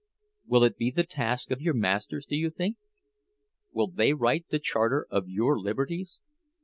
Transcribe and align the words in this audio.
Will 0.47 0.63
it 0.63 0.77
be 0.77 0.89
the 0.89 1.03
task 1.03 1.51
of 1.51 1.61
your 1.61 1.75
masters, 1.75 2.25
do 2.25 2.35
you 2.35 2.49
think—will 2.49 3.89
they 3.89 4.13
write 4.13 4.49
the 4.49 4.57
charter 4.57 5.05
of 5.11 5.29
your 5.29 5.59
liberties? 5.59 6.19